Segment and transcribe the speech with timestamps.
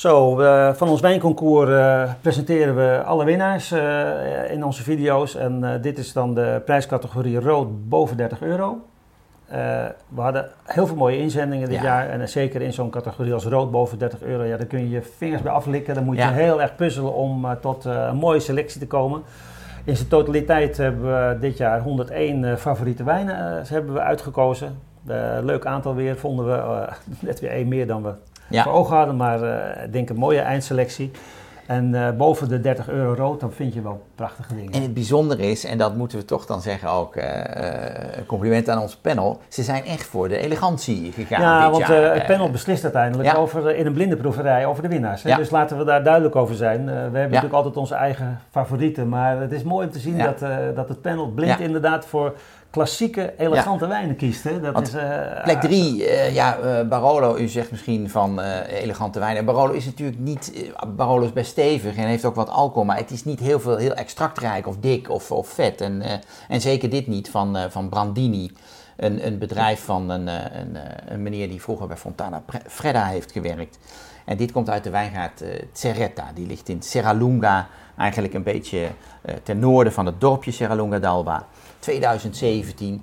[0.00, 5.34] Zo, uh, van ons wijnconcours uh, presenteren we alle winnaars uh, in onze video's.
[5.34, 8.86] En dit is dan de prijscategorie rood boven 30 euro.
[10.08, 11.82] we hadden heel veel mooie inzendingen dit Ja.
[11.82, 12.08] jaar.
[12.08, 14.42] En zeker in zo'n categorie als rood boven 30 euro.
[14.42, 15.94] Ja, daar kun je je vingers bij aflikken.
[15.94, 19.22] Dan moet je heel erg puzzelen om tot een mooie selectie te komen.
[19.84, 24.78] In zijn totaliteit hebben we dit jaar 101 favoriete wijnen hebben we uitgekozen.
[25.40, 26.88] leuk aantal weer, vonden we
[27.28, 28.12] net weer één meer dan we
[28.50, 28.62] Ja.
[28.62, 29.16] voor ogen hadden.
[29.16, 31.10] Maar eh, ik denk een mooie eindselectie.
[31.66, 34.72] En eh, boven de 30 euro rood, dan vind je wel prachtige dingen.
[34.72, 38.78] En het bijzondere is, en dat moeten we toch dan zeggen ook, eh, compliment aan
[38.78, 39.40] ons panel.
[39.48, 42.14] Ze zijn echt voor de elegantie gegaan ja, dit want jaar.
[42.14, 43.36] het panel beslist uiteindelijk ja.
[43.36, 45.22] over, in een blinde proeverij over de winnaars.
[45.22, 45.28] Hè?
[45.28, 45.36] Ja.
[45.36, 46.84] Dus laten we daar duidelijk over zijn.
[46.84, 49.08] We hebben natuurlijk altijd onze eigen favorieten.
[49.08, 50.38] Maar het is mooi om te zien dat,
[50.74, 52.34] dat het panel blind inderdaad voor
[52.70, 54.44] klassieke, elegante wijnen kiest.
[54.44, 54.60] Hè?
[54.60, 59.18] Dat Want is, eh, Plek 3, ja, eh, Barolo, u zegt misschien van eh, elegante
[59.18, 59.36] wijn.
[59.36, 62.84] En Barolo is natuurlijk niet, eh, Barolo is best stevig en heeft ook wat alcohol,
[62.84, 65.80] maar het is niet heel veel, heel extractrijk of dik of, of vet.
[65.80, 66.12] En, eh,
[66.48, 68.50] en zeker dit niet van, eh, van Brandini,
[68.96, 73.06] een, een bedrijf van een, eh, een, eh, een meneer die vroeger bij Fontana Fredda
[73.06, 73.78] heeft gewerkt.
[74.24, 78.88] En dit komt uit de wijngaard eh Cerretta, die ligt in Serralunga, eigenlijk een beetje
[79.42, 81.46] ten noorden van het dorpje Serralunga d'Alba.
[81.78, 83.02] 2017.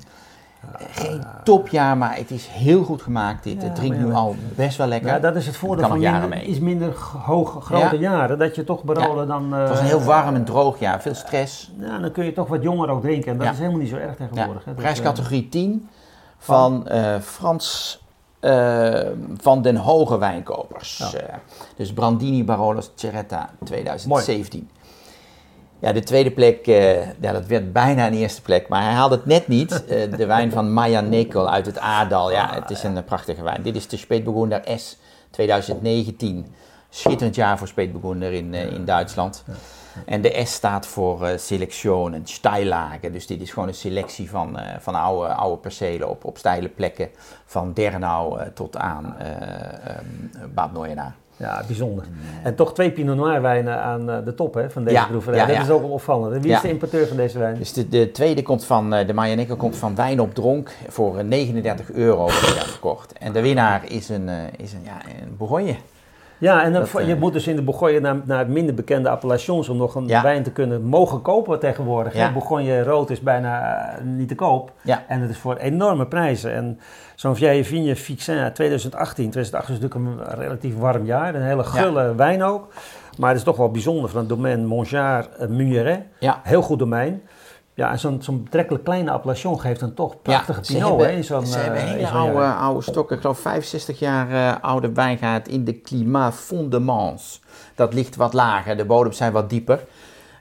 [0.62, 3.44] Eh, Geen topjaar, maar het is heel goed gemaakt.
[3.44, 5.10] Dit Ja, Het drinkt nu al best wel lekker.
[5.10, 6.48] ja, dat is het voordeel van jaren minder, mee.
[6.48, 6.94] iets minder
[7.26, 8.02] hoge, grote Ja.
[8.12, 8.40] jaren.
[8.40, 9.52] Dat je toch Barolo dan...
[9.54, 11.72] het was een eh, heel warm en droog jaar, veel stress.
[11.80, 13.32] Ja, dan kun je toch wat jonger ook drinken.
[13.32, 14.66] En dat is helemaal niet zo erg tegenwoordig.
[14.66, 14.74] hè.
[14.74, 15.90] Prijscategorie 10
[16.38, 18.02] van eh, Frans
[18.40, 19.00] eh,
[19.38, 21.14] van den Hoge Wijnkopers.
[21.14, 21.34] Eh,
[21.76, 24.70] dus Brandini Barolo Cerretta 2017.
[25.80, 29.16] Ja, de tweede plek, eh, ja, dat werd bijna een eerste plek, maar hij haalde
[29.16, 29.86] het net niet.
[29.86, 32.32] Eh, de wijn van Maya Nekel uit het Aardal.
[32.32, 33.62] Ja, het is een eh, prachtige wijn.
[33.62, 34.98] Dit is de Spätburgunder S
[35.30, 36.46] 2019.
[36.90, 39.44] Schitterend jaar voor Spätburgunder in, eh, in Duitsland.
[40.06, 43.12] En de S staat voor selectie en Steillage.
[43.12, 47.10] Dus dit is gewoon een selectie van, van oude, oude percelen op, op steile plekken.
[47.46, 49.32] Van Dernau tot aan eh
[49.90, 51.16] ehm, Bad Neuenaar.
[51.38, 52.06] Ja, bijzonder.
[52.44, 55.40] En toch twee Pinot Noir wijnen aan eh, de top hè, van deze Ja, proeverij.
[55.40, 56.34] ja, dat is ook wel opvallend.
[56.34, 57.58] En Wie is de importeur van deze wijn?
[57.58, 61.18] Dus de, de tweede komt van, eh, de Mayaneco komt van Wijn op Dronk voor
[61.18, 63.14] eh, 39 euro wordt verkocht.
[63.14, 65.76] En de winnaar is een, is een, ja, een Bourgogne.
[66.40, 68.76] Ja, en dan, Dat, je eh, moet dus in de Bourgogne naar, naar het minder
[68.76, 70.22] bekende appellations om nog een Ja.
[70.22, 72.14] wijn te kunnen mogen kopen tegenwoordig.
[72.16, 72.32] Ja.
[72.32, 74.72] Bourgogne rood is bijna eh, niet te koop.
[74.82, 75.04] Ja.
[75.08, 76.54] En het is voor enorme prijzen.
[76.54, 76.80] En
[77.16, 79.30] zo'n Vieille Vigne Fixin uit 2018.
[79.30, 81.36] 2018 is natuurlijk een relatief warm jaar.
[81.36, 82.68] Een hele gulle wijn ook.
[83.18, 85.30] Maar het is toch wel bijzonder van het domein Mongeard.
[86.20, 86.40] Ja.
[86.44, 87.22] Heel goed domein.
[87.78, 91.02] Ja, en zo'n zo'n betrekkelijk kleine appellation geeft dan toch prachtige ze pinot.
[91.02, 93.16] hebben, ze eh, hebben hele oude, oude stokken.
[93.16, 97.42] Ik geloof 65 jaar eh, oude wijngaard in de Climat Fondements.
[97.76, 99.80] Dat ligt wat lager, de bodems zijn wat dieper.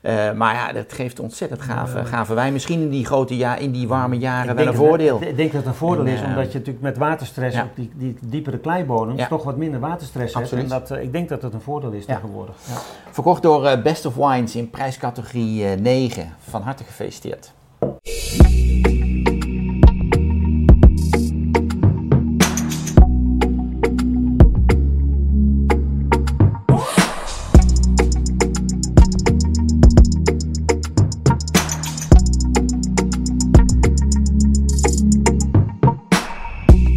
[0.07, 2.53] Eh, maar ja, dat geeft ontzettend gave, gave wijn.
[2.53, 5.23] Misschien in die grote ja, in die warme jaren wel een dat- voordeel.
[5.23, 7.63] Ik denk dat het een voordeel En, is, eh, omdat je natuurlijk met waterstress ja.
[7.63, 9.27] op die, die diepere kleibodems Ja.
[9.27, 10.71] toch wat minder waterstress Absoluut.
[10.71, 10.73] hebt.
[10.73, 12.15] En dat, eh, ik denk dat het een voordeel is Ja.
[12.15, 12.55] tegenwoordig.
[12.69, 12.75] Ja.
[13.11, 16.35] Verkocht door Best of Wines in prijscategorie eh, 9.
[16.49, 17.53] Van harte gefeliciteerd.